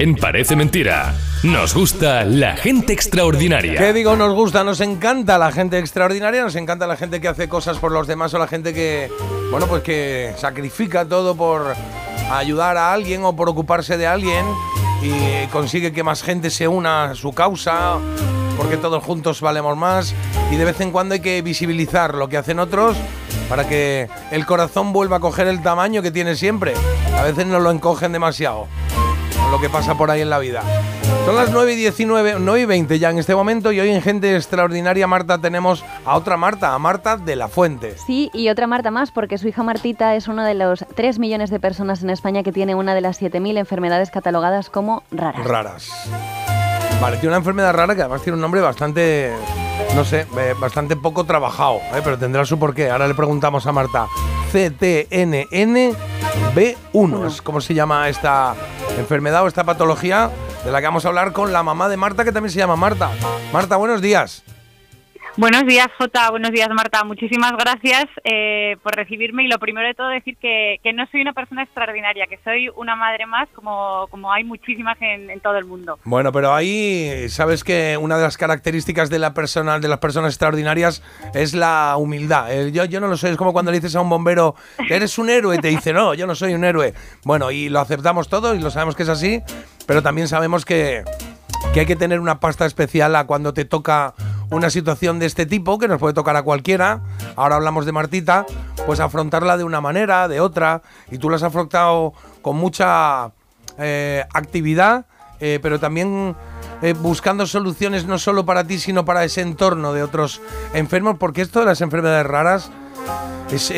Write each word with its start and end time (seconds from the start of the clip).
En 0.00 0.14
Parece 0.14 0.56
Mentira, 0.56 1.14
nos 1.42 1.74
gusta 1.74 2.24
la 2.24 2.56
gente 2.56 2.94
extraordinaria. 2.94 3.78
¿Qué 3.78 3.92
digo? 3.92 4.16
Nos 4.16 4.32
gusta, 4.32 4.64
nos 4.64 4.80
encanta 4.80 5.36
la 5.36 5.52
gente 5.52 5.78
extraordinaria, 5.78 6.42
nos 6.42 6.56
encanta 6.56 6.86
la 6.86 6.96
gente 6.96 7.20
que 7.20 7.28
hace 7.28 7.50
cosas 7.50 7.76
por 7.76 7.92
los 7.92 8.06
demás 8.06 8.32
o 8.32 8.38
la 8.38 8.46
gente 8.46 8.72
que, 8.72 9.10
bueno, 9.50 9.66
pues 9.66 9.82
que 9.82 10.32
sacrifica 10.38 11.04
todo 11.04 11.36
por 11.36 11.74
ayudar 12.32 12.78
a 12.78 12.94
alguien 12.94 13.24
o 13.24 13.36
por 13.36 13.50
ocuparse 13.50 13.98
de 13.98 14.06
alguien 14.06 14.46
y 15.02 15.46
consigue 15.48 15.92
que 15.92 16.02
más 16.02 16.22
gente 16.22 16.48
se 16.48 16.66
una 16.66 17.10
a 17.10 17.14
su 17.14 17.34
causa 17.34 17.98
porque 18.56 18.78
todos 18.78 19.04
juntos 19.04 19.42
valemos 19.42 19.76
más 19.76 20.14
y 20.50 20.56
de 20.56 20.64
vez 20.64 20.80
en 20.80 20.92
cuando 20.92 21.12
hay 21.12 21.20
que 21.20 21.42
visibilizar 21.42 22.14
lo 22.14 22.26
que 22.30 22.38
hacen 22.38 22.58
otros 22.58 22.96
para 23.50 23.68
que 23.68 24.08
el 24.30 24.46
corazón 24.46 24.94
vuelva 24.94 25.18
a 25.18 25.20
coger 25.20 25.46
el 25.46 25.62
tamaño 25.62 26.00
que 26.00 26.10
tiene 26.10 26.36
siempre. 26.36 26.72
A 27.18 27.22
veces 27.22 27.46
no 27.46 27.60
lo 27.60 27.70
encogen 27.70 28.12
demasiado, 28.12 28.66
lo 29.50 29.60
que 29.60 29.68
pasa 29.68 29.96
por 29.96 30.10
ahí 30.10 30.20
en 30.20 30.30
la 30.30 30.38
vida. 30.38 30.62
Son 31.24 31.34
las 31.34 31.50
9 31.50 31.72
y 31.72 31.76
19, 31.76 32.36
9 32.38 32.60
y 32.60 32.64
20 32.64 32.98
ya 32.98 33.10
en 33.10 33.18
este 33.18 33.34
momento 33.34 33.72
y 33.72 33.80
hoy 33.80 33.90
en 33.90 34.00
Gente 34.00 34.36
Extraordinaria 34.36 35.06
Marta 35.06 35.38
tenemos 35.38 35.84
a 36.04 36.16
otra 36.16 36.36
Marta, 36.36 36.74
a 36.74 36.78
Marta 36.78 37.16
de 37.16 37.36
la 37.36 37.48
Fuente. 37.48 37.96
Sí, 37.98 38.30
y 38.32 38.48
otra 38.48 38.66
Marta 38.66 38.90
más 38.90 39.10
porque 39.10 39.38
su 39.38 39.48
hija 39.48 39.62
Martita 39.62 40.14
es 40.14 40.28
una 40.28 40.46
de 40.46 40.54
los 40.54 40.84
3 40.94 41.18
millones 41.18 41.50
de 41.50 41.58
personas 41.58 42.02
en 42.02 42.10
España 42.10 42.42
que 42.42 42.52
tiene 42.52 42.74
una 42.74 42.94
de 42.94 43.00
las 43.00 43.20
7.000 43.20 43.58
enfermedades 43.58 44.10
catalogadas 44.10 44.70
como 44.70 45.02
raras. 45.10 45.44
Raras. 45.44 45.90
Vale, 47.00 47.16
tiene 47.16 47.28
una 47.28 47.38
enfermedad 47.38 47.72
rara 47.72 47.94
que 47.94 48.02
además 48.02 48.22
tiene 48.22 48.34
un 48.34 48.42
nombre 48.42 48.60
bastante, 48.60 49.32
no 49.94 50.04
sé, 50.04 50.26
eh, 50.38 50.54
bastante 50.60 50.96
poco 50.96 51.24
trabajado, 51.24 51.76
eh, 51.94 52.00
pero 52.04 52.18
tendrá 52.18 52.44
su 52.44 52.58
porqué. 52.58 52.90
Ahora 52.90 53.08
le 53.08 53.14
preguntamos 53.14 53.66
a 53.66 53.72
Marta. 53.72 54.06
CTNNB1 54.52 57.26
es 57.26 57.40
como 57.40 57.60
se 57.60 57.72
llama 57.72 58.08
esta 58.08 58.54
enfermedad 59.00 59.44
o 59.44 59.48
esta 59.48 59.64
patología 59.64 60.30
de 60.64 60.70
la 60.70 60.80
que 60.80 60.86
vamos 60.86 61.04
a 61.04 61.08
hablar 61.08 61.32
con 61.32 61.52
la 61.52 61.62
mamá 61.62 61.88
de 61.88 61.96
Marta, 61.96 62.24
que 62.24 62.32
también 62.32 62.52
se 62.52 62.58
llama 62.58 62.76
Marta. 62.76 63.10
Marta, 63.52 63.76
buenos 63.76 64.00
días. 64.00 64.44
Buenos 65.40 65.64
días, 65.64 65.88
Jota. 65.96 66.30
Buenos 66.30 66.50
días, 66.50 66.68
Marta. 66.68 67.02
Muchísimas 67.02 67.52
gracias 67.52 68.04
eh, 68.24 68.76
por 68.82 68.94
recibirme 68.94 69.42
y 69.42 69.48
lo 69.48 69.58
primero 69.58 69.88
de 69.88 69.94
todo 69.94 70.08
decir 70.08 70.36
que, 70.36 70.78
no 70.94 71.06
soy 71.10 71.22
una 71.22 71.32
persona 71.32 71.62
extraordinaria, 71.62 72.26
que 72.26 72.38
soy 72.44 72.68
una 72.76 72.94
madre 72.94 73.24
más 73.24 73.48
como, 73.54 74.06
como 74.10 74.30
hay 74.30 74.44
muchísimas 74.44 74.98
en, 75.00 75.40
todo 75.40 75.56
el 75.56 75.64
mundo. 75.64 75.98
Bueno, 76.04 76.30
pero 76.30 76.52
ahí 76.52 77.26
sabes 77.30 77.64
que 77.64 77.96
una 77.98 78.18
de 78.18 78.24
las 78.24 78.36
características 78.36 79.08
de, 79.08 79.18
la 79.18 79.32
persona, 79.32 79.78
de 79.78 79.88
las 79.88 79.98
personas 79.98 80.34
extraordinarias 80.34 81.02
es 81.32 81.54
la 81.54 81.94
humildad. 81.96 82.52
Eh, 82.52 82.70
yo, 82.70 82.84
yo 82.84 83.00
no 83.00 83.08
lo 83.08 83.16
sé, 83.16 83.30
es 83.30 83.38
como 83.38 83.54
cuando 83.54 83.70
le 83.70 83.78
dices 83.78 83.96
a 83.96 84.02
un 84.02 84.10
bombero, 84.10 84.56
eres 84.90 85.16
un 85.16 85.30
héroe, 85.30 85.56
te 85.56 85.68
dice, 85.68 85.94
no, 85.94 86.12
yo 86.12 86.26
no 86.26 86.34
soy 86.34 86.52
un 86.52 86.64
héroe. 86.64 86.92
Bueno, 87.24 87.50
y 87.50 87.70
lo 87.70 87.80
aceptamos 87.80 88.28
todo 88.28 88.54
y 88.54 88.60
lo 88.60 88.70
sabemos 88.70 88.94
que 88.94 89.04
es 89.04 89.08
así, 89.08 89.40
pero 89.86 90.02
también 90.02 90.28
sabemos 90.28 90.66
que, 90.66 91.02
que 91.72 91.80
hay 91.80 91.86
que 91.86 91.96
tener 91.96 92.20
una 92.20 92.40
pasta 92.40 92.66
especial 92.66 93.16
a 93.16 93.24
cuando 93.24 93.54
te 93.54 93.64
toca 93.64 94.12
una 94.50 94.70
situación 94.70 95.18
de 95.18 95.26
este 95.26 95.46
tipo, 95.46 95.78
que 95.78 95.88
nos 95.88 95.98
puede 95.98 96.14
tocar 96.14 96.36
a 96.36 96.42
cualquiera, 96.42 97.00
ahora 97.36 97.56
hablamos 97.56 97.86
de 97.86 97.92
Martita, 97.92 98.46
pues 98.86 99.00
afrontarla 99.00 99.56
de 99.56 99.64
una 99.64 99.80
manera, 99.80 100.28
de 100.28 100.40
otra, 100.40 100.82
y 101.10 101.18
tú 101.18 101.30
la 101.30 101.36
has 101.36 101.42
afrontado 101.42 102.12
con 102.42 102.56
mucha 102.56 103.30
eh, 103.78 104.24
actividad, 104.34 105.06
eh, 105.40 105.58
pero 105.62 105.78
también 105.78 106.34
eh, 106.82 106.94
buscando 106.94 107.46
soluciones 107.46 108.06
no 108.06 108.18
solo 108.18 108.44
para 108.44 108.64
ti, 108.64 108.78
sino 108.78 109.04
para 109.04 109.24
ese 109.24 109.40
entorno 109.40 109.92
de 109.92 110.02
otros 110.02 110.40
enfermos, 110.74 111.16
porque 111.18 111.42
esto 111.42 111.60
de 111.60 111.66
las 111.66 111.80
enfermedades 111.80 112.26
raras 112.26 112.70
es... 113.50 113.72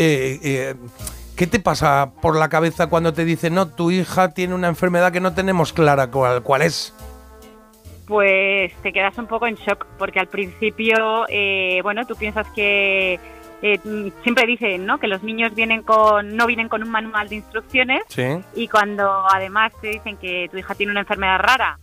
¿Qué 1.34 1.46
te 1.46 1.58
pasa 1.58 2.10
por 2.20 2.36
la 2.36 2.50
cabeza 2.50 2.88
cuando 2.88 3.14
te 3.14 3.24
dicen, 3.24 3.54
no, 3.54 3.66
tu 3.66 3.90
hija 3.90 4.28
tiene 4.28 4.54
una 4.54 4.68
enfermedad 4.68 5.12
que 5.12 5.20
no 5.20 5.32
tenemos 5.32 5.72
clara 5.72 6.08
cuál, 6.08 6.42
cuál 6.42 6.62
es? 6.62 6.92
Pues 8.12 8.74
te 8.82 8.92
quedas 8.92 9.16
un 9.16 9.26
poco 9.26 9.46
en 9.46 9.54
shock, 9.54 9.86
porque 9.96 10.20
al 10.20 10.26
principio, 10.26 11.24
eh, 11.30 11.80
bueno, 11.82 12.04
tú 12.04 12.14
piensas 12.14 12.46
que 12.48 13.18
eh, 13.62 13.78
siempre 14.22 14.44
dicen, 14.46 14.84
¿no? 14.84 14.98
Que 14.98 15.08
los 15.08 15.22
niños 15.22 15.54
vienen 15.54 15.82
con, 15.82 16.36
no 16.36 16.46
vienen 16.46 16.68
con 16.68 16.82
un 16.82 16.90
manual 16.90 17.30
de 17.30 17.36
instrucciones 17.36 18.02
y 18.54 18.68
cuando 18.68 19.24
además 19.32 19.72
te 19.80 19.88
dicen 19.88 20.18
que 20.18 20.50
tu 20.52 20.58
hija 20.58 20.74
tiene 20.74 20.92
una 20.92 21.00
enfermedad 21.00 21.38
rara, 21.38 21.78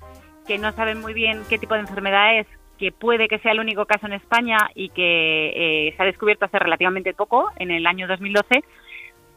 que 0.45 0.59
no 0.59 0.72
saben 0.73 1.01
muy 1.01 1.13
bien 1.13 1.41
qué 1.50 1.57
tipo 1.57 1.73
de 1.73 1.79
enfermedad 1.79 2.38
es, 2.38 2.46
que 2.78 2.91
puede 2.91 3.28
que 3.28 3.40
sea 3.40 3.53
el 3.53 3.59
único 3.59 3.88
caso 3.88 4.06
en 4.06 4.13
España 4.13 4.69
y 4.75 4.90
que 4.90 5.88
eh, 5.88 5.94
se 5.97 6.03
ha 6.03 6.06
descubierto 6.06 6.46
hace 6.46 6.59
relativamente 6.59 7.16
poco, 7.16 7.50
en 7.56 7.72
el 7.72 7.88
año 7.88 8.07
2012, 8.07 8.63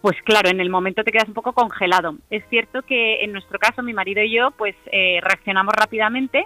pues 0.03 0.21
claro, 0.27 0.51
en 0.51 0.61
el 0.61 0.69
momento 0.69 1.05
te 1.05 1.11
quedas 1.11 1.29
un 1.29 1.35
poco 1.35 1.55
congelado. 1.55 2.17
Es 2.29 2.45
cierto 2.51 2.83
que 2.83 3.25
en 3.25 3.33
nuestro 3.33 3.59
caso, 3.59 3.83
mi 3.83 3.95
marido 3.95 4.23
y 4.23 4.37
yo, 4.37 4.51
pues 4.51 4.77
reaccionamos 5.23 5.73
rápidamente 5.75 6.45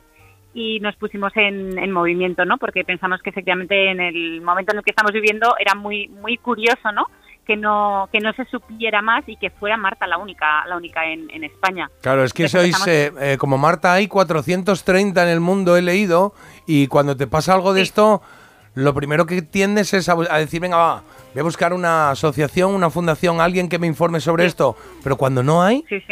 y 0.57 0.81
nos 0.81 0.97
pusimos 0.97 1.33
en, 1.37 1.93
movimiento, 1.93 2.47
¿no? 2.47 2.57
Porque 2.57 2.83
pensamos 2.83 3.21
que 3.21 3.29
efectivamente 3.29 3.91
en 3.91 4.01
el 4.01 4.41
momento 4.41 4.73
en 4.73 4.79
el 4.79 4.85
que 4.85 4.91
estamos 4.91 5.13
viviendo 5.13 5.55
era 5.59 5.75
muy 5.75 6.09
muy 6.09 6.39
curioso, 6.39 6.91
¿no? 6.93 7.05
Que 7.47 7.57
no 7.57 8.09
que 8.11 8.21
no 8.21 8.33
se 8.33 8.47
supiera 8.47 9.03
más 9.03 9.23
y 9.29 9.37
que 9.37 9.51
fuera 9.51 9.77
Marta 9.77 10.07
la 10.07 10.17
única 10.17 10.65
la 10.67 10.79
única 10.79 11.05
en, 11.05 11.45
España. 11.45 11.91
Claro, 12.01 12.25
es 12.25 12.33
que 12.33 12.49
sois 12.49 12.87
eh, 12.87 13.13
eh, 13.21 13.37
como 13.39 13.59
Marta 13.59 13.93
hay 13.93 14.09
430 14.09 15.23
en 15.23 15.29
el 15.29 15.41
mundo 15.41 15.77
he 15.77 15.83
leído 15.83 16.33
y 16.67 16.87
cuando 16.87 17.19
te 17.19 17.27
pasa 17.27 17.53
algo 17.53 17.75
de 17.75 17.83
esto 17.83 18.23
lo 18.75 18.95
primero 18.95 19.27
que 19.27 19.43
tiendes 19.43 19.93
es 19.93 20.09
a, 20.09 20.17
decir, 20.39 20.61
venga, 20.61 20.77
va, 20.77 21.03
voy 21.35 21.41
a 21.41 21.43
buscar 21.43 21.73
una 21.73 22.11
asociación, 22.11 22.75
una 22.75 22.91
fundación, 22.91 23.41
alguien 23.41 23.71
que 23.71 23.79
me 23.79 23.87
informe 23.87 24.21
sobre 24.21 24.45
esto. 24.45 24.77
Pero 25.03 25.17
cuando 25.17 25.43
no 25.43 25.63
hay, 25.63 25.83
sí. 25.89 26.03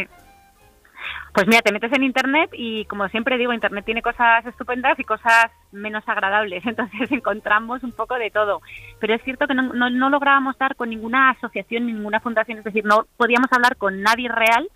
Pues 1.35 1.49
mira, 1.49 1.63
te 1.63 1.73
metes 1.73 1.93
en 1.93 2.05
Internet 2.05 2.51
y 2.53 2.85
como 2.85 3.09
siempre 3.09 3.37
digo, 3.37 3.53
Internet 3.53 3.85
tiene 3.85 4.03
cosas 4.03 4.47
estupendas 4.47 4.97
y 5.01 5.03
cosas 5.03 5.47
menos 5.73 6.05
agradables, 6.07 6.65
entonces 6.67 7.11
encontramos 7.11 7.83
un 7.83 7.91
poco 7.91 8.15
de 8.15 8.31
todo. 8.31 8.63
Pero 9.01 9.15
es 9.15 9.23
cierto 9.25 9.49
que 9.49 9.55
no, 9.55 9.73
no, 9.73 10.11
lográbamos 10.11 10.57
dar 10.59 10.77
con 10.77 10.91
ninguna 10.91 11.31
asociación 11.31 11.87
ni 11.87 11.93
ninguna 11.93 12.21
fundación, 12.21 12.59
es 12.59 12.65
decir, 12.65 12.85
no 12.85 13.07
podíamos 13.17 13.53
hablar 13.53 13.77
con 13.77 14.01
nadie 14.01 14.29
real 14.29 14.69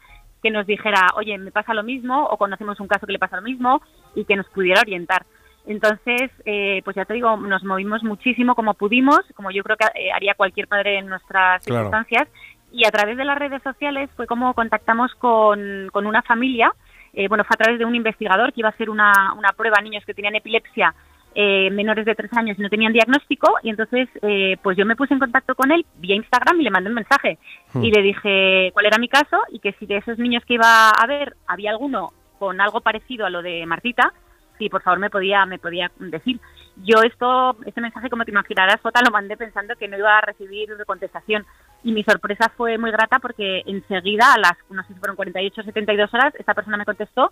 que 0.42 0.50
nos 0.50 0.66
dijera, 0.66 1.06
oye, 1.14 1.38
me 1.38 1.52
pasa 1.52 1.74
lo 1.74 1.84
mismo, 1.84 2.26
o 2.26 2.36
conocemos 2.36 2.80
un 2.80 2.88
caso 2.88 3.06
que 3.06 3.12
le 3.12 3.18
pasa 3.20 3.36
lo 3.36 3.42
mismo, 3.42 3.80
y 4.16 4.24
que 4.24 4.36
nos 4.36 4.48
pudiera 4.48 4.80
orientar. 4.80 5.26
Entonces, 5.66 6.30
eh, 6.44 6.80
pues 6.84 6.96
ya 6.96 7.04
te 7.04 7.14
digo, 7.14 7.36
nos 7.36 7.62
movimos 7.62 8.02
muchísimo 8.02 8.54
como 8.54 8.74
pudimos, 8.74 9.20
como 9.34 9.50
yo 9.50 9.62
creo 9.62 9.76
que 9.76 9.86
eh, 9.94 10.10
haría 10.12 10.34
cualquier 10.34 10.66
padre 10.66 10.98
en 10.98 11.06
nuestras 11.06 11.62
circunstancias, 11.62 12.26
y 12.72 12.86
a 12.86 12.90
través 12.90 13.16
de 13.16 13.24
las 13.24 13.38
redes 13.38 13.62
sociales 13.62 14.10
fue 14.16 14.26
como 14.26 14.54
contactamos 14.54 15.14
con, 15.14 15.88
con 15.92 16.06
una 16.06 16.22
familia, 16.22 16.72
eh, 17.12 17.28
bueno, 17.28 17.44
fue 17.44 17.54
a 17.54 17.62
través 17.62 17.78
de 17.78 17.84
un 17.84 17.94
investigador 17.94 18.52
que 18.52 18.60
iba 18.60 18.68
a 18.68 18.72
hacer 18.72 18.90
una, 18.90 19.32
una 19.36 19.52
prueba 19.52 19.76
a 19.78 19.82
niños 19.82 20.04
que 20.04 20.14
tenían 20.14 20.34
epilepsia 20.34 20.94
eh, 21.34 21.70
menores 21.70 22.04
de 22.06 22.14
tres 22.14 22.32
años 22.36 22.58
y 22.58 22.62
no 22.62 22.70
tenían 22.70 22.92
diagnóstico 22.92 23.54
y 23.62 23.70
entonces 23.70 24.08
eh, 24.22 24.56
pues 24.62 24.76
yo 24.76 24.84
me 24.86 24.96
puse 24.96 25.14
en 25.14 25.20
contacto 25.20 25.54
con 25.54 25.70
él 25.70 25.84
vía 25.96 26.16
Instagram 26.16 26.60
y 26.60 26.64
le 26.64 26.70
mandé 26.70 26.88
un 26.88 26.96
mensaje 26.96 27.38
hmm. 27.74 27.84
y 27.84 27.92
le 27.92 28.02
dije 28.02 28.70
cuál 28.72 28.86
era 28.86 28.98
mi 28.98 29.08
caso 29.08 29.38
y 29.50 29.60
que 29.60 29.72
si 29.74 29.86
de 29.86 29.98
esos 29.98 30.18
niños 30.18 30.42
que 30.44 30.54
iba 30.54 30.90
a 30.90 31.06
ver 31.06 31.36
había 31.46 31.70
alguno 31.70 32.12
con 32.38 32.60
algo 32.60 32.80
parecido 32.80 33.26
a 33.26 33.30
lo 33.30 33.42
de 33.42 33.66
Martita, 33.66 34.12
si 34.58 34.68
por 34.68 34.82
favor 34.82 34.98
me 34.98 35.10
podía 35.10 35.44
me 35.46 35.58
podía 35.58 35.90
decir. 35.98 36.40
Yo 36.76 37.02
esto 37.02 37.56
este 37.66 37.80
mensaje 37.80 38.10
como 38.10 38.24
te 38.24 38.30
imaginarás, 38.30 38.80
Jota, 38.80 39.00
lo 39.04 39.12
mandé 39.12 39.36
pensando 39.36 39.76
que 39.76 39.86
no 39.86 39.98
iba 39.98 40.18
a 40.18 40.22
recibir 40.22 40.70
contestación 40.86 41.44
y 41.82 41.92
mi 41.92 42.02
sorpresa 42.02 42.50
fue 42.56 42.78
muy 42.78 42.90
grata 42.90 43.18
porque 43.18 43.62
enseguida, 43.66 44.34
a 44.34 44.38
las, 44.38 44.52
no 44.70 44.82
sé 44.82 44.94
si 44.94 44.98
fueron 44.98 45.16
48 45.16 45.60
o 45.60 45.64
72 45.64 46.12
horas, 46.12 46.34
esta 46.38 46.54
persona 46.54 46.76
me 46.76 46.84
contestó 46.84 47.30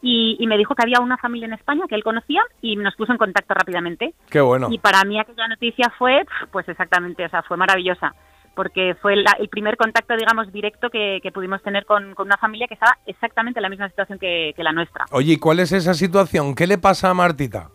y, 0.00 0.44
me 0.46 0.56
dijo 0.56 0.74
que 0.74 0.82
había 0.82 1.00
una 1.00 1.16
familia 1.16 1.46
en 1.46 1.54
España 1.54 1.84
que 1.88 1.96
él 1.96 2.04
conocía 2.04 2.40
y 2.62 2.76
nos 2.76 2.94
puso 2.94 3.12
en 3.12 3.18
contacto 3.18 3.54
rápidamente. 3.54 4.14
Qué 4.30 4.40
bueno. 4.40 4.68
Y 4.70 4.78
para 4.78 5.02
mí 5.04 5.18
aquella 5.18 5.48
noticia 5.48 5.92
fue, 5.98 6.24
pues 6.52 6.68
exactamente, 6.68 7.24
o 7.24 7.28
sea, 7.28 7.42
fue 7.42 7.56
maravillosa 7.56 8.14
porque 8.54 8.96
fue 9.00 9.14
el 9.14 9.48
primer 9.50 9.76
contacto, 9.76 10.16
digamos, 10.16 10.52
directo 10.52 10.90
que, 10.90 11.20
pudimos 11.32 11.62
tener 11.62 11.86
con, 11.86 12.12
una 12.18 12.36
familia 12.38 12.66
que 12.66 12.74
estaba 12.74 12.98
exactamente 13.06 13.60
en 13.60 13.62
la 13.62 13.68
misma 13.68 13.88
situación 13.88 14.18
que, 14.18 14.52
que 14.56 14.64
la 14.64 14.72
nuestra. 14.72 15.04
Oye, 15.12 15.34
¿y 15.34 15.38
cuál 15.38 15.60
es 15.60 15.70
esa 15.70 15.94
situación? 15.94 16.56
¿Qué 16.56 16.66
le 16.66 16.76
pasa 16.76 17.10
a 17.10 17.14
Martita? 17.14 17.70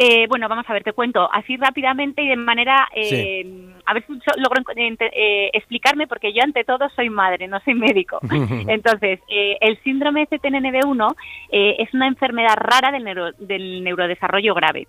Eh, 0.00 0.28
bueno, 0.28 0.48
vamos 0.48 0.64
a 0.68 0.72
ver, 0.72 0.84
te 0.84 0.92
cuento. 0.92 1.28
Así 1.32 1.56
rápidamente 1.56 2.22
y 2.22 2.28
de 2.28 2.36
manera, 2.36 2.88
eh, 2.94 3.74
a 3.84 3.94
ver 3.94 4.06
si 4.06 4.12
logro 4.36 4.62
eh, 4.76 5.50
explicarme, 5.52 6.06
porque 6.06 6.32
yo 6.32 6.40
ante 6.44 6.62
todo 6.62 6.88
soy 6.94 7.10
madre, 7.10 7.48
no 7.48 7.58
soy 7.64 7.74
médico. 7.74 8.20
Entonces, 8.68 9.18
el 9.28 9.76
síndrome 9.82 10.28
CTNNB1 10.28 11.16
es 11.50 11.92
una 11.92 12.06
enfermedad 12.06 12.54
rara 12.54 12.92
del, 12.92 13.34
del 13.38 13.82
neurodesarrollo 13.82 14.54
grave. 14.54 14.86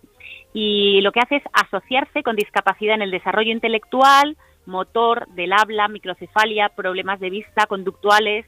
Y 0.54 1.02
lo 1.02 1.12
que 1.12 1.22
hace 1.22 1.38
es 1.38 1.44
asociarse 1.54 2.22
con 2.22 2.36
discapacidad 2.36 2.94
en 2.94 3.02
el 3.02 3.12
desarrollo 3.12 3.52
intelectual, 3.52 4.38
motor, 4.68 5.28
del 5.30 5.54
habla, 5.54 5.88
microcefalia, 5.88 6.70
problemas 6.70 7.20
de 7.20 7.32
vista, 7.32 7.66
conductuales, 7.66 8.46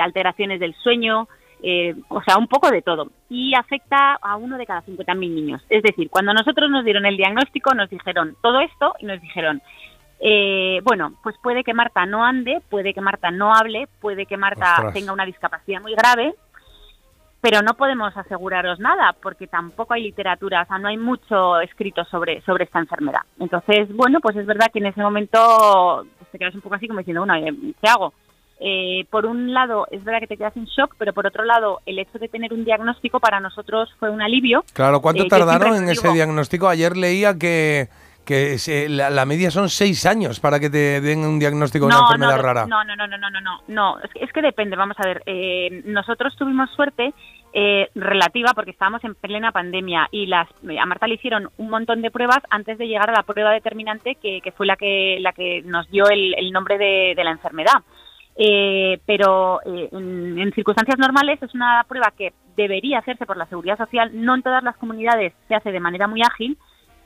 alteraciones 0.00 0.58
del 0.58 0.74
sueño, 0.74 1.28
eh, 1.62 1.94
o 2.08 2.20
sea, 2.22 2.38
un 2.38 2.48
poco 2.48 2.70
de 2.70 2.82
todo. 2.82 3.08
Y 3.28 3.54
afecta 3.54 4.14
a 4.20 4.36
uno 4.36 4.58
de 4.58 4.66
cada 4.66 4.82
50.000 4.82 5.16
niños. 5.16 5.62
Es 5.68 5.82
decir, 5.82 6.10
cuando 6.10 6.34
nosotros 6.34 6.68
nos 6.68 6.84
dieron 6.84 7.06
el 7.06 7.16
diagnóstico, 7.16 7.72
nos 7.74 7.88
dijeron 7.88 8.36
todo 8.42 8.60
esto 8.60 8.94
y 8.98 9.06
nos 9.06 9.20
dijeron, 9.20 9.62
eh, 10.20 10.80
bueno, 10.82 11.14
pues 11.22 11.36
puede 11.40 11.62
que 11.62 11.72
Marta 11.72 12.04
no 12.04 12.24
ande, 12.24 12.60
puede 12.68 12.92
que 12.92 13.00
Marta 13.00 13.30
no 13.30 13.54
hable, 13.54 13.88
puede 14.00 14.26
que 14.26 14.36
Marta 14.36 14.90
tenga 14.92 15.12
una 15.12 15.24
discapacidad 15.24 15.80
muy 15.80 15.94
grave. 15.94 16.34
pero 17.40 17.60
no 17.60 17.74
podemos 17.74 18.16
aseguraros 18.16 18.78
nada 18.78 19.16
porque 19.20 19.48
tampoco 19.48 19.94
hay 19.94 20.04
literatura, 20.04 20.62
o 20.62 20.66
sea, 20.66 20.78
no 20.78 20.86
hay 20.86 20.96
mucho 20.96 21.60
escrito 21.60 22.04
sobre, 22.04 22.40
sobre 22.42 22.64
esta 22.64 22.78
enfermedad. 22.78 23.22
Entonces, 23.40 23.88
bueno, 23.96 24.20
pues 24.20 24.36
es 24.36 24.46
verdad 24.46 24.70
que 24.72 24.78
en 24.78 24.86
ese 24.86 25.02
momento 25.02 26.06
pues, 26.18 26.30
te 26.30 26.38
quedas 26.38 26.54
un 26.54 26.60
poco 26.60 26.76
así 26.76 26.86
como 26.86 27.00
diciendo, 27.00 27.24
bueno, 27.24 27.34
eh, 27.34 27.74
¿qué 27.82 27.88
hago? 27.88 28.14
Eh, 28.64 29.06
por 29.10 29.26
un 29.26 29.52
lado, 29.52 29.86
es 29.90 30.04
verdad 30.04 30.20
que 30.20 30.28
te 30.28 30.36
quedas 30.36 30.56
en 30.56 30.66
shock, 30.66 30.94
pero 30.96 31.12
por 31.12 31.26
otro 31.26 31.44
lado, 31.44 31.80
el 31.84 31.98
hecho 31.98 32.18
de 32.18 32.28
tener 32.28 32.52
un 32.52 32.64
diagnóstico 32.64 33.18
para 33.18 33.40
nosotros 33.40 33.92
fue 33.98 34.08
un 34.08 34.22
alivio. 34.22 34.64
Claro, 34.72 35.00
¿cuánto 35.00 35.26
tardaron 35.26 35.74
en 35.74 35.88
ese 35.88 36.12
diagnóstico? 36.12 36.68
Ayer 36.68 36.96
leía 36.96 37.36
que 37.36 37.88
que 38.24 38.56
la, 38.88 39.26
media 39.26 39.50
son 39.50 39.68
seis 39.68 40.06
años 40.06 40.38
para 40.38 40.60
que 40.60 40.70
te 40.70 41.00
den 41.00 41.20
un 41.20 41.38
diagnóstico 41.38 41.86
de 41.86 41.94
una 41.94 42.02
enfermedad 42.02 42.40
rara. 42.40 42.66
No, 42.66 42.84
no, 42.84 42.94
no, 42.94 43.06
no, 43.06 43.18
no, 43.18 43.30
no, 43.30 43.40
no, 43.40 43.60
no. 43.66 43.98
Es, 44.14 44.32
que, 44.32 44.42
depende. 44.42 44.76
Vamos 44.76 44.96
a 45.00 45.06
ver, 45.06 45.22
eh, 45.26 45.82
nosotros 45.86 46.34
tuvimos 46.36 46.70
suerte 46.70 47.12
eh, 47.52 47.88
relativa 47.94 48.52
porque 48.54 48.70
estábamos 48.70 49.04
en 49.04 49.14
plena 49.14 49.52
pandemia 49.52 50.08
y 50.10 50.26
las 50.26 50.48
a 50.48 50.86
Marta 50.86 51.06
le 51.06 51.16
hicieron 51.16 51.50
un 51.58 51.68
montón 51.68 52.00
de 52.00 52.10
pruebas 52.10 52.38
antes 52.48 52.78
de 52.78 52.86
llegar 52.86 53.10
a 53.10 53.12
la 53.12 53.22
prueba 53.24 53.52
determinante 53.52 54.14
que, 54.14 54.40
fue 54.56 54.66
la 54.66 54.76
que 54.76 55.18
la 55.20 55.32
que 55.32 55.62
nos 55.62 55.86
dio 55.90 56.08
el, 56.08 56.50
nombre 56.52 56.78
de, 56.78 57.14
la 57.22 57.30
enfermedad. 57.30 57.82
Eh, 58.36 58.98
pero 59.04 59.60
en, 59.64 60.38
en, 60.38 60.52
circunstancias 60.54 60.98
normales 60.98 61.42
es 61.42 61.54
una 61.54 61.84
prueba 61.86 62.12
que 62.16 62.32
debería 62.56 62.98
hacerse 62.98 63.26
por 63.26 63.36
la 63.36 63.46
seguridad 63.46 63.76
social. 63.76 64.10
No 64.14 64.34
en 64.34 64.42
todas 64.42 64.62
las 64.62 64.76
comunidades 64.76 65.34
se 65.48 65.54
hace 65.54 65.70
de 65.70 65.80
manera 65.80 66.06
muy 66.06 66.22
ágil 66.22 66.56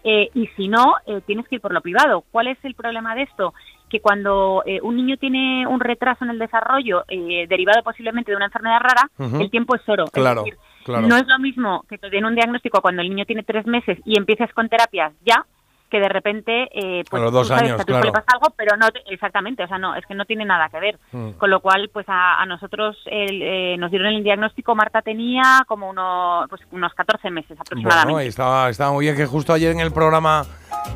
eh, 0.08 0.30
y 0.34 0.46
si 0.56 0.68
no, 0.68 0.94
eh, 1.04 1.20
tienes 1.26 1.48
que 1.48 1.56
ir 1.56 1.60
por 1.60 1.74
lo 1.74 1.80
privado. 1.80 2.22
¿Cuál 2.30 2.46
es 2.46 2.58
el 2.62 2.76
problema 2.76 3.16
de 3.16 3.22
esto? 3.22 3.54
Que 3.90 3.98
cuando 3.98 4.62
eh, 4.64 4.78
un 4.80 4.94
niño 4.94 5.16
tiene 5.16 5.66
un 5.66 5.80
retraso 5.80 6.22
en 6.22 6.30
el 6.30 6.38
desarrollo 6.38 7.02
derivado 7.08 7.82
posiblemente 7.82 8.30
de 8.30 8.36
una 8.36 8.46
enfermedad 8.46 8.78
rara, 8.80 9.10
el 9.40 9.50
tiempo 9.50 9.74
es 9.74 9.82
oro. 9.88 10.04
Claro, 10.12 10.44
no 10.86 11.16
es 11.16 11.26
lo 11.26 11.38
mismo 11.40 11.84
que 11.88 11.98
te 11.98 12.08
den 12.08 12.24
un 12.24 12.36
diagnóstico 12.36 12.80
cuando 12.80 13.02
el 13.02 13.08
niño 13.08 13.24
tiene 13.24 13.42
tres 13.42 13.66
meses 13.66 13.98
y 14.04 14.16
empieces 14.16 14.52
con 14.54 14.68
terapias 14.68 15.12
ya, 15.24 15.44
que 15.90 16.00
de 16.00 16.08
repente 16.08 16.68
eh, 16.72 17.04
pues 17.08 17.22
a 17.22 17.30
dos 17.30 17.50
años, 17.50 17.84
claro. 17.84 18.12
pasa 18.12 18.26
algo 18.32 18.52
pero 18.56 18.76
no 18.76 18.88
exactamente 19.06 19.62
o 19.62 19.68
sea 19.68 19.78
no 19.78 19.94
es 19.94 20.04
que 20.06 20.14
no 20.14 20.24
tiene 20.24 20.44
nada 20.44 20.68
que 20.68 20.80
ver. 20.80 20.98
Mm. 21.12 21.30
con 21.32 21.50
lo 21.50 21.60
cual 21.60 21.90
pues 21.92 22.06
a, 22.08 22.44
nosotros 22.46 22.96
eh, 23.06 23.76
nos 23.78 23.90
dieron 23.90 24.08
el 24.08 24.24
diagnóstico 24.24 24.74
Marta 24.74 25.02
tenía 25.02 25.64
como 25.66 25.88
unos 25.88 26.48
pues 26.48 26.62
unos 26.72 26.92
14 26.94 27.30
meses 27.30 27.58
aproximadamente. 27.58 28.12
Bueno, 28.12 28.28
estaba 28.28 28.68
estaba 28.68 28.92
muy 28.92 29.04
bien 29.04 29.16
que 29.16 29.26
justo 29.26 29.52
ayer 29.52 29.72
en 29.72 29.80
el 29.80 29.92
programa 29.92 30.44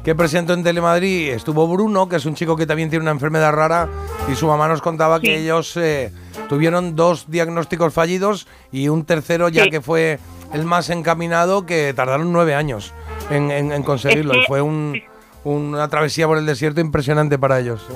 que 0.05 0.15
presentó 0.15 0.55
en 0.55 0.65
Telemadrid 0.65 1.31
estuvo 1.31 1.69
Bruno 1.69 2.09
que 2.09 2.17
es 2.17 2.27
un 2.27 2.35
chico 2.35 2.57
que 2.57 2.67
también 2.67 2.91
tiene 2.91 3.03
una 3.03 3.13
enfermedad 3.13 3.53
rara 3.53 3.89
y 4.31 4.35
su 4.35 4.47
mamá 4.47 4.69
nos 4.69 4.83
contaba 4.83 5.21
que 5.21 5.39
ellos 5.39 5.77
eh, 5.77 6.13
tuvieron 6.49 6.97
dos 6.97 7.31
diagnósticos 7.31 7.93
fallidos 7.95 8.49
y 8.73 8.89
un 8.89 9.05
tercero 9.05 9.49
ya 9.49 9.69
que 9.69 9.81
fue 9.81 10.19
el 10.53 10.65
más 10.65 10.91
encaminado 10.91 11.65
que 11.65 11.93
tardaron 11.95 12.33
nueve 12.33 12.55
años 12.55 12.93
en, 13.31 13.83
conseguirlo. 13.83 14.35
y 14.35 14.45
fue 14.47 14.61
una 15.45 15.89
travesía 15.89 16.27
por 16.27 16.39
el 16.39 16.47
desierto 16.47 16.81
impresionante 16.81 17.39
para 17.39 17.61
ellos. 17.61 17.89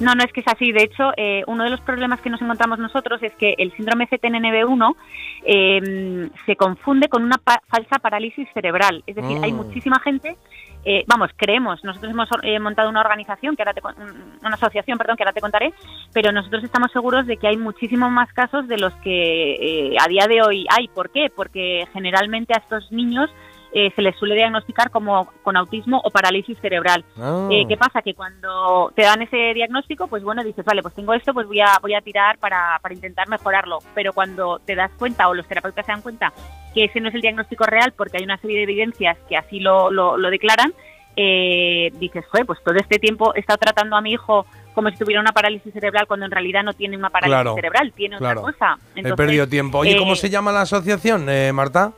No, 0.00 0.14
no 0.14 0.24
es 0.24 0.32
que 0.32 0.40
es 0.40 0.48
así. 0.48 0.72
De 0.72 0.82
hecho, 0.82 1.12
eh, 1.16 1.44
uno 1.46 1.62
de 1.64 1.70
los 1.70 1.80
problemas 1.82 2.20
que 2.20 2.30
nos 2.30 2.40
encontramos 2.40 2.78
nosotros 2.78 3.22
es 3.22 3.32
que 3.34 3.54
el 3.58 3.70
síndrome 3.76 4.08
CTNNB1 4.08 4.96
em, 5.44 6.30
se 6.46 6.56
confunde 6.56 7.08
con 7.08 7.22
una 7.22 7.38
falsa 7.68 7.98
parálisis 7.98 8.48
cerebral. 8.54 9.04
Es 9.06 9.16
decir, 9.16 9.38
hay 9.42 9.52
mm. 9.52 9.56
muchísima 9.56 10.00
gente, 10.00 10.38
eh, 10.86 11.04
vamos, 11.06 11.30
creemos, 11.36 11.84
nosotros 11.84 12.10
hemos 12.12 12.28
eh, 12.42 12.58
montado 12.58 12.88
una 12.88 13.02
organización, 13.02 13.54
que 13.54 13.62
ahora 13.62 13.74
una 14.42 14.54
asociación, 14.54 14.96
perdón, 14.96 15.18
que 15.18 15.22
ahora 15.22 15.34
te 15.34 15.42
contaré, 15.42 15.74
pero 16.14 16.32
nosotros 16.32 16.64
estamos 16.64 16.90
seguros 16.92 17.26
de 17.26 17.36
que 17.36 17.48
hay 17.48 17.58
muchísimos 17.58 18.10
más 18.10 18.32
casos 18.32 18.66
de 18.68 18.78
los 18.78 18.94
que 19.04 19.94
a 20.00 20.08
día 20.08 20.26
de 20.26 20.40
hoy 20.40 20.66
hay. 20.70 20.88
¿Por 20.88 21.10
qué? 21.10 21.30
Porque 21.34 21.86
generalmente 21.92 22.54
a 22.54 22.60
estos 22.60 22.90
niños 22.90 23.30
eh, 23.72 23.92
se 23.94 24.02
les 24.02 24.16
suele 24.16 24.34
diagnosticar 24.34 24.90
como 24.90 25.30
con 25.42 25.56
autismo 25.56 26.00
o 26.02 26.10
parálisis 26.10 26.58
cerebral. 26.60 27.04
Ah. 27.18 27.48
Eh, 27.50 27.66
¿Qué 27.68 27.76
pasa? 27.76 28.02
Que 28.02 28.14
cuando 28.14 28.92
te 28.96 29.02
dan 29.02 29.22
ese 29.22 29.54
diagnóstico, 29.54 30.08
pues 30.08 30.22
bueno, 30.24 30.42
dices, 30.42 30.64
vale, 30.64 30.82
pues 30.82 30.94
tengo 30.94 31.14
esto, 31.14 31.32
pues 31.32 31.46
voy 31.46 31.60
a, 31.60 31.78
voy 31.80 31.94
a 31.94 32.00
tirar 32.00 32.38
para, 32.38 32.78
para 32.82 32.94
intentar 32.94 33.28
mejorarlo. 33.28 33.78
Pero 33.94 34.12
cuando 34.12 34.60
te 34.64 34.74
das 34.74 34.90
cuenta 34.98 35.28
o 35.28 35.34
los 35.34 35.46
terapeutas 35.46 35.86
se 35.86 35.92
dan 35.92 36.02
cuenta 36.02 36.32
que 36.74 36.84
ese 36.84 37.00
no 37.00 37.08
es 37.08 37.14
el 37.14 37.20
diagnóstico 37.20 37.64
real 37.64 37.92
porque 37.96 38.18
hay 38.18 38.24
una 38.24 38.38
serie 38.38 38.58
de 38.58 38.62
evidencias 38.64 39.16
que 39.28 39.36
así 39.36 39.60
lo, 39.60 39.90
lo, 39.90 40.30
declaran, 40.30 40.72
eh, 41.16 41.90
dices, 41.94 42.24
joder, 42.30 42.46
pues 42.46 42.58
todo 42.64 42.76
este 42.76 42.98
tiempo 42.98 43.34
he 43.34 43.40
estado 43.40 43.58
tratando 43.58 43.96
a 43.96 44.00
mi 44.00 44.12
hijo 44.12 44.46
como 44.74 44.88
si 44.90 44.96
tuviera 44.96 45.20
una 45.20 45.32
parálisis 45.32 45.72
cerebral 45.72 46.06
cuando 46.06 46.26
en 46.26 46.32
realidad 46.32 46.62
no 46.62 46.72
tiene 46.72 46.96
una 46.96 47.10
parálisis 47.10 47.54
cerebral, 47.54 47.92
tiene 47.92 48.16
otra 48.16 48.34
cosa. 48.36 48.78
he 48.94 49.14
perdido 49.14 49.48
tiempo. 49.48 49.78
Oye, 49.78 49.96
¿cómo 49.96 50.14
se 50.16 50.30
llama 50.30 50.52
la 50.52 50.62
asociación, 50.62 51.26
Marta? 51.54 51.92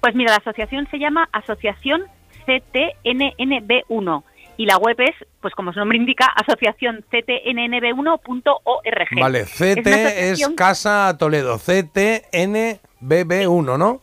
Pues 0.00 0.14
mira, 0.14 0.30
la 0.32 0.38
asociación 0.38 0.88
se 0.90 0.98
llama 0.98 1.28
Asociación 1.32 2.04
CTNNB1 2.46 4.24
y 4.56 4.66
la 4.66 4.76
web 4.76 5.00
es, 5.00 5.14
pues 5.40 5.54
como 5.54 5.72
su 5.72 5.78
nombre 5.78 5.96
indica, 5.96 6.26
asociacionctnnb1.org. 6.36 9.20
Vale, 9.20 9.44
CT 9.44 9.86
es, 9.86 10.46
Casa 10.56 11.16
Toledo, 11.18 11.56
CTNBB1, 11.56 13.78
¿no? 13.78 14.02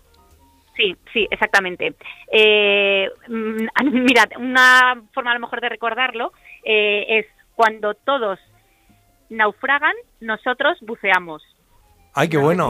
Sí, 0.75 0.95
sí, 1.11 1.27
exactamente. 1.29 1.93
Eh, 2.31 3.09
mm, 3.27 3.67
mira, 4.03 4.27
una 4.37 5.03
forma 5.13 5.31
a 5.31 5.33
lo 5.35 5.41
mejor 5.41 5.59
de 5.61 5.69
recordarlo 5.69 6.33
eh, 6.63 7.19
es 7.19 7.27
cuando 7.55 7.93
todos 7.95 8.39
naufragan, 9.29 9.93
nosotros 10.21 10.77
buceamos. 10.81 11.43
Ay, 12.19 12.29
qué 12.29 12.37
bueno. 12.37 12.67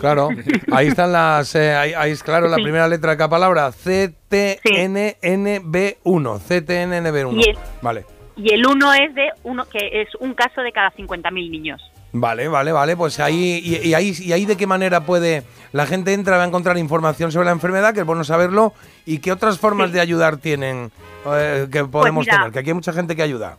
Claro, 0.00 0.30
ahí 0.72 0.88
están 0.88 1.12
las. 1.12 1.54
Eh, 1.54 1.74
ahí, 1.74 2.10
es 2.10 2.22
claro 2.22 2.48
la 2.48 2.56
primera 2.56 2.88
letra 2.88 3.10
de 3.10 3.18
cada 3.18 3.28
palabra. 3.28 3.70
CTNNB1. 3.70 5.96
CTNNB1. 6.02 7.58
vale. 7.82 8.06
Y 8.36 8.54
el 8.54 8.66
1 8.66 8.94
es 8.94 9.14
de 9.14 9.28
uno 9.42 9.66
que 9.66 10.00
es 10.00 10.08
un 10.18 10.32
caso 10.32 10.62
de 10.62 10.72
cada 10.72 10.90
50.000 10.92 11.50
niños. 11.50 11.82
Vale, 12.12 12.48
vale, 12.48 12.72
vale. 12.72 12.96
Pues 12.96 13.20
ahí 13.20 13.60
y, 13.62 13.92
ahí 13.92 14.14
y 14.18 14.32
ahí 14.32 14.46
de 14.46 14.56
qué 14.56 14.66
manera 14.66 15.04
puede 15.04 15.42
la 15.72 15.84
gente 15.84 16.14
entra 16.14 16.38
va 16.38 16.44
a 16.44 16.46
encontrar 16.46 16.78
información 16.78 17.30
sobre 17.32 17.44
la 17.44 17.52
enfermedad, 17.52 17.92
que 17.92 18.00
es 18.00 18.06
bueno 18.06 18.24
saberlo, 18.24 18.72
y 19.04 19.18
qué 19.18 19.30
otras 19.30 19.58
formas 19.58 19.92
de 19.92 20.00
ayudar 20.00 20.38
tienen 20.38 20.90
eh, 21.26 21.68
que 21.70 21.84
podemos 21.84 22.24
pues 22.24 22.34
tener. 22.34 22.50
Que 22.50 22.60
aquí 22.60 22.70
hay 22.70 22.74
mucha 22.74 22.94
gente 22.94 23.14
que 23.14 23.22
ayuda. 23.22 23.58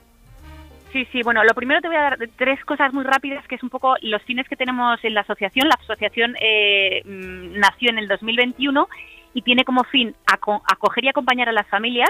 Sí, 0.98 1.08
sí, 1.12 1.22
bueno, 1.22 1.44
lo 1.44 1.54
primero 1.54 1.80
te 1.80 1.90
voy 1.90 1.98
a 1.98 2.02
dar 2.02 2.18
tres 2.38 2.60
cosas 2.66 2.92
muy 2.92 3.04
rápidas, 3.04 3.48
que 3.48 3.54
es 3.54 3.62
un 3.62 3.70
poco 3.70 3.98
los 4.02 4.20
fines 4.24 4.50
que 4.50 4.56
tenemos 4.56 4.98
en 5.04 5.14
la 5.14 5.22
asociación. 5.22 5.68
La 5.68 5.76
asociación 5.80 6.34
eh, 6.42 7.04
mm, 7.06 7.60
nació 7.60 7.92
en 7.92 8.00
el 8.00 8.08
2021 8.08 8.90
y 9.36 9.44
tiene 9.44 9.64
como 9.64 9.84
fin 9.84 10.16
acoger 10.26 11.04
y 11.04 11.10
acompañar 11.10 11.50
a 11.50 11.52
las 11.52 11.68
familias, 11.68 12.10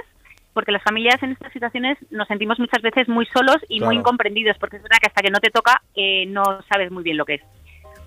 porque 0.54 0.72
las 0.72 0.84
familias 0.84 1.22
en 1.22 1.34
estas 1.34 1.52
situaciones 1.52 1.98
nos 2.12 2.30
sentimos 2.30 2.60
muchas 2.60 2.82
veces 2.82 3.10
muy 3.10 3.26
solos 3.26 3.58
y 3.68 3.82
muy 3.82 3.98
incomprendidos, 3.98 4.58
porque 4.58 4.78
es 4.78 4.84
verdad 4.84 5.00
que 5.02 5.10
hasta 5.10 5.22
que 5.22 5.32
no 5.32 5.42
te 5.42 5.50
toca 5.50 5.82
eh, 5.94 6.26
no 6.28 6.62
sabes 6.72 6.90
muy 6.90 7.04
bien 7.04 7.18
lo 7.18 7.26
que 7.26 7.34
es. 7.34 7.42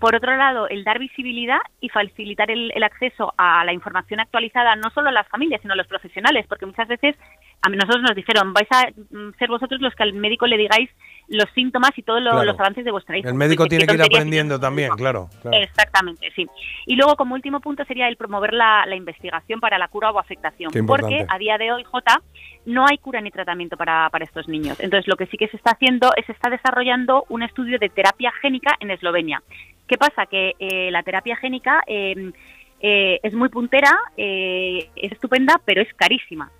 Por 0.00 0.14
otro 0.14 0.34
lado, 0.34 0.66
el 0.66 0.82
dar 0.82 0.98
visibilidad 0.98 1.58
y 1.78 1.90
facilitar 1.90 2.50
el, 2.50 2.82
acceso 2.82 3.34
a 3.36 3.62
la 3.66 3.74
información 3.74 4.18
actualizada, 4.18 4.74
no 4.74 4.88
solo 4.88 5.10
a 5.10 5.12
las 5.12 5.28
familias, 5.28 5.60
sino 5.60 5.74
a 5.74 5.76
los 5.76 5.86
profesionales, 5.86 6.46
porque 6.48 6.64
muchas 6.64 6.88
veces 6.88 7.16
a 7.62 7.68
nosotros 7.68 8.02
nos 8.02 8.16
dijeron, 8.16 8.52
vais 8.52 8.68
a 8.70 8.88
mm, 8.88 9.32
ser 9.38 9.48
vosotros 9.48 9.80
los 9.80 9.94
que 9.94 10.02
al 10.02 10.12
médico 10.14 10.46
le 10.46 10.56
digáis 10.56 10.90
los 11.28 11.48
síntomas 11.54 11.90
y 11.96 12.02
todos 12.02 12.20
los 12.22 12.58
avances 12.58 12.84
de 12.84 12.90
vuestra 12.90 13.16
hija. 13.16 13.28
El 13.28 13.34
médico 13.34 13.66
tiene 13.66 13.86
que 13.86 13.94
ir 13.94 14.02
aprendiendo 14.02 14.58
también, 14.58 14.90
claro, 14.96 15.28
Exactamente, 15.52 16.32
sí. 16.34 16.46
Y 16.86 16.96
luego, 16.96 17.14
como 17.14 17.34
último 17.34 17.60
punto, 17.60 17.84
sería 17.84 18.08
el 18.08 18.16
promover 18.16 18.52
la, 18.52 18.84
investigación 18.96 19.60
para 19.60 19.78
la 19.78 19.86
cura 19.88 20.10
o 20.10 20.18
afectación. 20.18 20.72
Porque 20.86 21.24
a 21.28 21.38
día 21.38 21.56
de 21.56 21.70
hoy, 21.70 21.84
J, 21.84 22.20
no 22.66 22.84
hay 22.86 22.98
cura 22.98 23.20
ni 23.20 23.30
tratamiento 23.30 23.76
para, 23.76 24.08
para 24.10 24.24
estos 24.24 24.48
niños. 24.48 24.80
Entonces, 24.80 25.06
lo 25.06 25.16
que 25.16 25.26
sí 25.26 25.36
que 25.36 25.46
se 25.48 25.56
está 25.56 25.72
haciendo 25.72 26.10
es 26.16 26.26
se 26.26 26.32
está 26.32 26.50
desarrollando 26.50 27.24
un 27.28 27.42
estudio 27.42 27.78
de 27.78 27.88
terapia 27.88 28.32
génica 28.40 28.76
en 28.80 28.90
Eslovenia. 28.90 29.42
¿Qué 29.86 29.98
pasa? 29.98 30.26
Que 30.26 30.54
eh, 30.58 30.90
la 30.90 31.02
terapia 31.02 31.36
génica 31.36 31.82
em, 31.86 32.32
eh, 32.80 33.18
es 33.22 33.34
muy 33.34 33.48
puntera, 33.48 33.98
eh, 34.16 34.88
es 34.94 35.12
estupenda, 35.12 35.60
pero 35.64 35.82
es 35.82 35.92
carísima. 35.94 36.50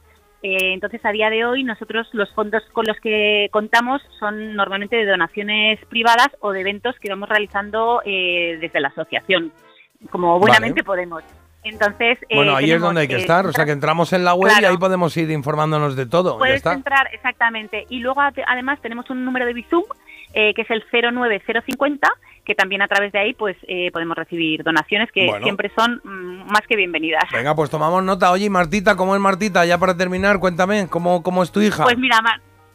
Entonces, 0.43 1.05
a 1.05 1.13
día 1.13 1.31
de 1.31 1.45
hoy, 1.45 1.65
nosotros 1.65 2.09
los 2.13 2.33
fondos 2.33 2.63
con 2.73 2.87
los 2.87 2.99
que 3.01 3.49
contamos 3.51 4.03
son 4.19 4.55
normalmente 4.55 4.97
de 4.97 5.07
donaciones 5.07 5.79
privadas 5.87 6.29
o 6.41 6.53
de 6.53 6.61
eventos 6.61 6.97
que 6.99 7.11
vamos 7.11 7.29
realizando 7.29 8.01
desde 8.05 8.81
la 8.81 8.89
asociación, 8.89 9.53
como 10.11 10.39
buenamente 10.39 10.83
podemos. 10.83 11.23
Entonces, 11.63 12.19
bueno, 12.35 12.57
ahí 12.57 12.71
es 12.71 12.81
donde 12.81 13.03
hay 13.03 13.09
que 13.09 13.17
estar, 13.19 13.47
o 13.47 13.53
sea 13.53 13.67
que 13.67 13.73
entramos 13.73 14.15
en 14.15 14.25
la 14.25 14.33
web 14.33 14.51
y 14.63 14.65
ahí 14.65 14.79
podemos 14.79 15.15
ir 15.19 15.31
informándonos 15.31 15.95
de 15.95 16.07
todo. 16.07 16.39
Puedes 16.39 16.65
entrar, 16.65 17.09
exactamente. 17.13 17.85
Y 17.91 17.99
luego 17.99 18.23
además 18.47 18.81
tenemos 18.81 19.11
un 19.11 19.27
número 19.27 19.45
de 19.45 19.53
Bizum 19.53 19.85
que 20.33 20.55
es 20.57 20.71
el 20.71 20.83
09050 20.91 22.09
que 22.51 22.57
también 22.57 22.83
a 22.83 22.89
través 22.89 23.13
de 23.13 23.21
ahí 23.21 23.33
pues 23.33 23.57
eh, 23.69 23.93
podemos 23.93 24.17
recibir 24.17 24.65
donaciones 24.65 25.09
que 25.13 25.31
siempre 25.41 25.71
son 25.79 26.01
mm, 26.03 26.51
más 26.51 26.63
que 26.69 26.75
bienvenidas. 26.75 27.23
Venga, 27.33 27.55
pues 27.55 27.71
tomamos 27.71 28.03
nota. 28.03 28.33
Oye, 28.33 28.51
Martita, 28.51 28.97
¿cómo 28.97 29.15
es 29.15 29.21
Martita? 29.21 29.65
Ya 29.65 29.79
para 29.79 29.97
terminar, 29.97 30.41
cuéntame, 30.41 30.89
¿cómo, 30.91 31.23
cómo 31.23 31.45
es 31.45 31.53
tu 31.53 31.61
hija? 31.61 31.85
Pues 31.85 31.97
mira, 31.97 32.19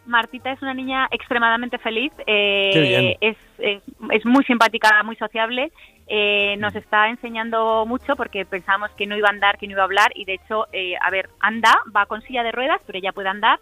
Martita 0.05 0.53
es 0.53 0.62
una 0.62 0.74
niña 0.74 1.10
extremadamente 1.12 1.77
feliz, 1.79 2.13
eh, 2.25 3.17
es, 3.20 3.36
es, 3.60 4.25
muy 4.25 4.46
simpática, 4.46 5.03
muy 5.03 5.17
sociable 5.17 5.74
eh, 6.08 6.55
nos 6.60 6.75
está 6.75 7.10
enseñando 7.10 7.84
mucho 7.86 8.15
porque 8.15 8.46
pensábamos 8.46 8.91
que 8.91 9.08
no 9.08 9.17
iba 9.17 9.27
a 9.27 9.32
andar, 9.32 9.58
que 9.58 9.65
no 9.65 9.74
iba 9.74 9.82
a 9.82 9.86
hablar 9.86 10.12
y 10.15 10.24
de 10.24 10.36
hecho, 10.36 10.67
eh, 10.72 10.94
a 11.01 11.10
ver, 11.10 11.29
anda, 11.39 11.75
va 11.96 12.05
con 12.05 12.22
silla 12.22 12.44
de 12.44 12.51
ruedas, 12.51 12.79
pero 12.86 13.00
ella 13.00 13.12
puede 13.12 13.29
andar. 13.29 13.60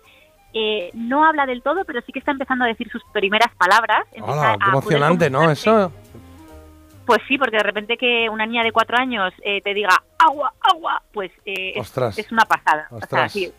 Eh, 0.54 0.92
no 0.94 1.26
habla 1.26 1.48
del 1.48 1.64
todo, 1.64 1.84
pero 1.86 2.02
sí 2.02 2.12
que 2.12 2.20
está 2.20 2.32
empezando 2.32 2.66
a 2.66 2.68
decir 2.68 2.88
sus 2.92 3.02
primeras 3.12 3.54
palabras. 3.56 4.06
Hola, 4.22 4.58
qué 4.62 4.70
emocionante, 4.70 5.30
¿no? 5.30 5.50
Eso. 5.50 5.92
Pues 7.06 7.20
sí, 7.28 7.38
porque 7.38 7.58
de 7.58 7.64
repente 7.64 7.98
que 7.98 8.30
una 8.30 8.46
niña 8.46 8.64
de 8.64 8.72
cuatro 8.72 8.98
años 8.98 9.34
eh, 9.44 9.62
te 9.62 9.74
diga 9.74 10.02
agua, 10.18 10.54
agua, 10.62 11.02
pues 11.12 11.32
eh, 11.46 11.74
es- 12.18 12.32
una 12.32 12.46
pasada. 12.46 12.88
O 12.92 12.98
sea, 12.98 13.04
Ostras. 13.04 13.32
sí. 13.34 13.52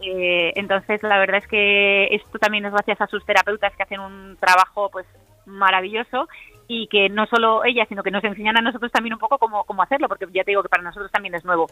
Eh, 0.00 0.52
entonces, 0.56 1.02
la 1.02 1.18
verdad 1.18 1.38
es 1.38 1.48
que 1.48 2.04
esto 2.14 2.38
también 2.38 2.64
es 2.66 2.72
gracias 2.72 3.00
a 3.00 3.06
sus 3.06 3.24
terapeutas 3.24 3.74
que 3.76 3.82
hacen 3.82 4.00
un 4.00 4.36
trabajo 4.38 4.90
pues 4.90 5.06
maravilloso 5.46 6.28
y 6.68 6.86
que 6.88 7.08
no 7.08 7.26
solo 7.26 7.64
ella, 7.64 7.86
sino 7.88 8.02
que 8.02 8.10
nos 8.10 8.24
enseñan 8.24 8.56
a 8.58 8.60
nosotros 8.60 8.90
también 8.92 9.14
un 9.14 9.20
poco 9.20 9.38
cómo, 9.38 9.64
cómo 9.64 9.82
hacerlo, 9.82 10.08
porque 10.08 10.26
ya 10.32 10.42
te 10.44 10.50
digo 10.50 10.62
que 10.62 10.68
para 10.68 10.82
nosotros 10.82 11.10
también 11.12 11.34
es 11.34 11.44
nuevo. 11.44 11.66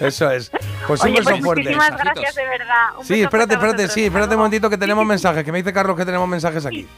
Eso 0.00 0.30
es. 0.30 0.50
Pues 0.86 1.00
un 1.00 1.06
Oye, 1.10 1.18
beso 1.18 1.30
pues 1.30 1.44
fuerte. 1.44 1.62
muchísimas 1.62 1.96
gracias 1.96 2.34
de 2.34 2.44
verdad. 2.44 2.98
Un 2.98 3.04
Sí, 3.04 3.22
espérate, 3.22 3.54
espérate, 3.54 3.88
sí, 3.88 4.04
espérate 4.06 4.34
un 4.34 4.38
momentito 4.38 4.68
que 4.68 4.78
tenemos 4.78 5.06
mensajes, 5.06 5.44
que 5.44 5.52
me 5.52 5.58
dice 5.58 5.72
Carlos 5.72 5.96
que 5.96 6.04
tenemos 6.04 6.28
mensajes 6.28 6.66
aquí. 6.66 6.88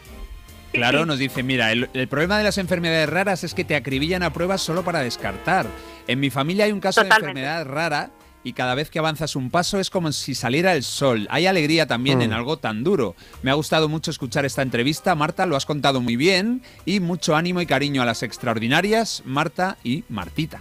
Claro, 0.72 1.04
nos 1.04 1.18
dice, 1.18 1.42
mira, 1.42 1.72
el, 1.72 1.90
el 1.92 2.06
problema 2.08 2.38
de 2.38 2.44
las 2.44 2.56
enfermedades 2.56 3.08
raras 3.10 3.42
es 3.42 3.54
que 3.54 3.64
te 3.64 3.74
acribillan 3.74 4.22
a 4.22 4.32
pruebas 4.32 4.62
solo 4.62 4.84
para 4.84 5.00
descartar. 5.00 5.66
En 6.06 6.20
mi 6.20 6.30
familia 6.30 6.64
hay 6.66 6.72
un 6.72 6.80
caso 6.80 7.02
Totalmente. 7.02 7.40
de 7.40 7.46
enfermedad 7.46 7.74
rara 7.74 8.10
y 8.42 8.52
cada 8.54 8.74
vez 8.74 8.90
que 8.90 8.98
avanzas 8.98 9.36
un 9.36 9.50
paso 9.50 9.78
es 9.78 9.90
como 9.90 10.12
si 10.12 10.34
saliera 10.34 10.74
el 10.74 10.82
sol. 10.82 11.26
Hay 11.30 11.46
alegría 11.46 11.86
también 11.86 12.18
Mm. 12.18 12.22
en 12.22 12.32
algo 12.32 12.56
tan 12.58 12.82
duro. 12.84 13.14
Me 13.42 13.50
ha 13.50 13.54
gustado 13.54 13.88
mucho 13.88 14.10
escuchar 14.10 14.44
esta 14.44 14.62
entrevista, 14.62 15.14
Marta, 15.14 15.46
lo 15.46 15.56
has 15.56 15.66
contado 15.66 16.00
muy 16.00 16.16
bien 16.16 16.62
y 16.86 17.00
mucho 17.00 17.36
ánimo 17.36 17.60
y 17.60 17.66
cariño 17.66 18.00
a 18.02 18.06
las 18.06 18.22
extraordinarias, 18.22 19.22
Marta 19.26 19.76
y 19.84 20.04
Martita. 20.08 20.60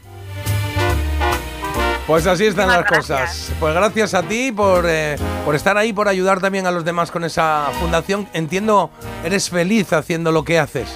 Pues 2.08 2.26
así 2.26 2.46
están 2.46 2.70
las 2.70 2.86
cosas. 2.86 3.08
gracias. 3.20 3.52
Pues 3.60 3.74
gracias 3.76 4.14
a 4.16 4.24
ti 4.24 4.52
por, 4.52 4.86
eh, 4.88 5.16
por 5.46 5.54
estar 5.56 5.78
ahí, 5.78 5.94
por 5.94 6.08
ayudar 6.08 6.42
también 6.42 6.66
a 6.66 6.72
los 6.72 6.84
demás 6.84 7.12
con 7.12 7.24
esa 7.24 7.70
fundación. 7.80 8.28
Entiendo, 8.34 8.90
eres 9.24 9.50
feliz 9.52 9.94
haciendo 9.94 10.32
lo 10.32 10.44
que 10.44 10.58
haces. 10.58 10.88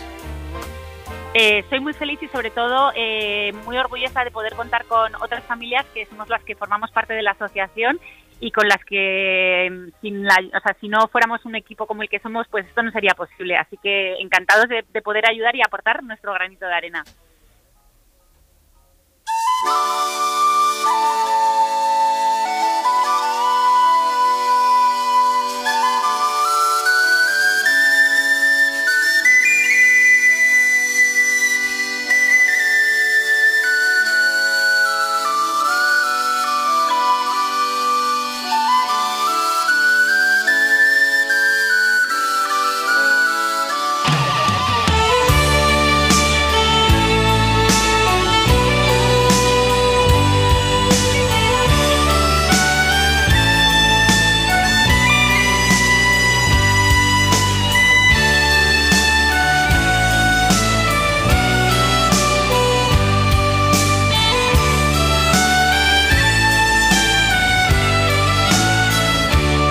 Eh, 1.35 1.63
soy 1.69 1.79
muy 1.79 1.93
feliz 1.93 2.21
y 2.21 2.27
sobre 2.27 2.51
todo 2.51 2.91
eh, 2.95 3.51
muy 3.65 3.75
orgullosa 3.77 4.23
de 4.23 4.29
poder 4.29 4.53
contar 4.53 4.85
con 4.85 5.15
otras 5.15 5.43
familias 5.45 5.83
que 5.93 6.05
somos 6.05 6.29
las 6.29 6.43
que 6.43 6.55
formamos 6.55 6.91
parte 6.91 7.13
de 7.13 7.23
la 7.23 7.31
asociación 7.31 7.99
y 8.39 8.51
con 8.51 8.67
las 8.67 8.83
que 8.85 9.89
sin 10.01 10.23
la, 10.23 10.35
o 10.55 10.59
sea, 10.59 10.75
si 10.79 10.89
no 10.89 11.07
fuéramos 11.07 11.43
un 11.45 11.55
equipo 11.55 11.87
como 11.87 12.03
el 12.03 12.09
que 12.09 12.19
somos, 12.19 12.47
pues 12.49 12.67
esto 12.67 12.83
no 12.83 12.91
sería 12.91 13.13
posible. 13.15 13.57
Así 13.57 13.77
que 13.77 14.15
encantados 14.19 14.67
de 14.67 15.01
poder 15.01 15.27
ayudar 15.27 15.55
y 15.55 15.61
aportar 15.61 16.03
nuestro 16.03 16.33
granito 16.33 16.67
de 16.67 16.73
arena. 16.73 17.03